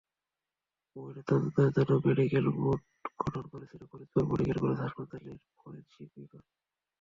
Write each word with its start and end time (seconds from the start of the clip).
ময়নাতদন্তের 0.95 1.69
জন্য 1.77 1.91
medical 2.05 2.45
board 2.57 2.81
গঠন 3.21 3.45
করেছিল 3.53 3.81
ফরিদপুর 3.91 4.23
মেডিকেল 4.31 4.57
কলেজ 4.59 4.79
হাসপাতালের 4.79 5.37
ফরেনসিক 5.59 6.07
বিভাগ। 6.15 6.43